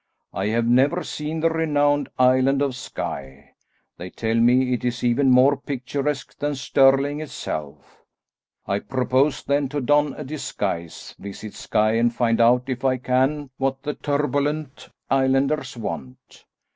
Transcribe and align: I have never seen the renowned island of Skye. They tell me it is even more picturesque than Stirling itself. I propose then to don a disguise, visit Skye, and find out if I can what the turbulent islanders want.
I 0.33 0.47
have 0.47 0.65
never 0.65 1.03
seen 1.03 1.41
the 1.41 1.51
renowned 1.51 2.09
island 2.17 2.63
of 2.63 2.75
Skye. 2.75 3.53
They 3.97 4.09
tell 4.09 4.33
me 4.33 4.73
it 4.73 4.83
is 4.83 5.03
even 5.03 5.29
more 5.29 5.55
picturesque 5.55 6.39
than 6.39 6.55
Stirling 6.55 7.19
itself. 7.19 8.01
I 8.65 8.79
propose 8.79 9.43
then 9.43 9.69
to 9.69 9.79
don 9.79 10.15
a 10.17 10.23
disguise, 10.23 11.13
visit 11.19 11.53
Skye, 11.53 11.97
and 11.97 12.11
find 12.11 12.41
out 12.41 12.63
if 12.65 12.83
I 12.83 12.97
can 12.97 13.51
what 13.57 13.83
the 13.83 13.93
turbulent 13.93 14.89
islanders 15.11 15.77
want. 15.77 16.45